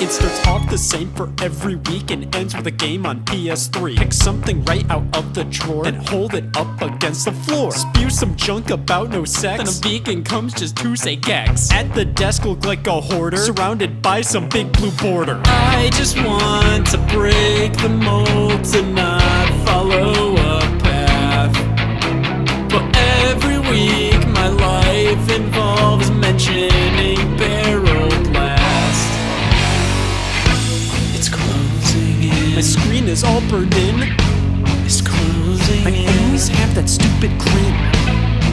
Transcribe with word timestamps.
It 0.00 0.10
starts 0.10 0.46
off 0.46 0.70
the 0.70 0.78
same 0.78 1.12
for 1.12 1.30
every 1.42 1.74
week 1.74 2.10
and 2.10 2.34
ends 2.34 2.56
with 2.56 2.66
a 2.66 2.70
game 2.70 3.04
on 3.04 3.22
PS3. 3.26 3.98
Pick 3.98 4.14
something 4.14 4.64
right 4.64 4.88
out 4.88 5.04
of 5.14 5.34
the 5.34 5.44
drawer 5.44 5.86
and 5.86 6.08
hold 6.08 6.32
it 6.32 6.56
up 6.56 6.80
against 6.80 7.26
the 7.26 7.32
floor. 7.32 7.70
Spew 7.70 8.08
some 8.08 8.34
junk 8.34 8.70
about 8.70 9.10
no 9.10 9.26
sex, 9.26 9.58
then 9.58 9.68
a 9.68 9.98
vegan 9.98 10.24
comes 10.24 10.54
just 10.54 10.78
to 10.78 10.96
say 10.96 11.16
gex. 11.16 11.70
At 11.70 11.94
the 11.94 12.06
desk 12.06 12.46
look 12.46 12.64
like 12.64 12.86
a 12.86 12.98
hoarder, 12.98 13.36
surrounded 13.36 14.00
by 14.00 14.22
some 14.22 14.48
big 14.48 14.72
blue 14.72 14.90
border. 14.92 15.38
I 15.44 15.90
just 15.92 16.16
want 16.16 16.86
to 16.92 16.98
break 17.12 17.76
the 17.76 17.90
mold 17.90 18.64
to 18.72 18.82
in. 32.60 32.66
My 32.66 32.82
screen 32.82 33.08
is 33.08 33.24
all 33.24 33.40
burned 33.48 33.74
in. 33.74 34.02
It's 34.84 35.00
closing 35.00 35.86
I 35.86 35.90
in. 35.90 36.08
always 36.26 36.48
have 36.48 36.74
that 36.74 36.88
stupid 36.88 37.32
grin. 37.40 37.74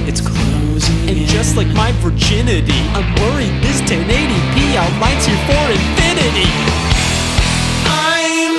It's 0.08 0.22
closing 0.22 1.10
And 1.12 1.28
just 1.28 1.58
like 1.58 1.68
my 1.76 1.92
virginity, 2.00 2.80
I'm 2.96 3.08
worried 3.20 3.52
this 3.60 3.84
1080p 3.84 4.80
outlines 4.80 5.28
here 5.28 5.42
for 5.44 5.64
infinity. 5.68 6.48
I'm 7.84 8.56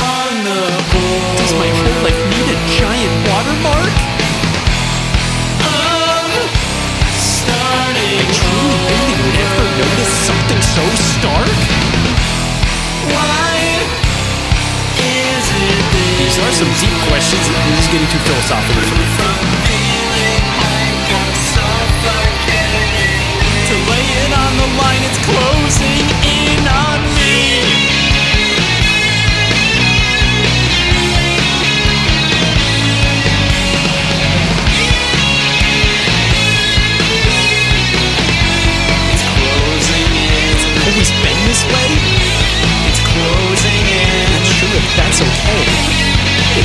on 0.00 0.32
the 0.48 0.60
board. 0.80 1.36
Does 1.36 1.52
my 1.60 1.68
whole 1.68 1.98
life 2.00 2.20
need 2.32 2.48
a 2.48 2.58
giant 2.80 3.14
watermark? 3.28 3.92
I'm 5.60 6.32
starting. 7.20 8.16
I 8.16 8.26
truly 8.32 8.80
really 8.80 9.16
never 9.36 9.64
noticed 9.76 10.16
something 10.24 10.60
so 10.72 10.84
stark. 11.12 11.58
Why 13.12 13.41
Are 16.42 16.50
some 16.50 16.66
deep 16.80 16.90
questions. 17.06 17.40
This 17.46 17.86
is 17.86 17.92
getting 17.92 18.08
too 18.08 18.18
philosophical 18.18 18.82
for 18.82 18.96
me. 18.96 19.11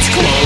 close. 0.09 0.36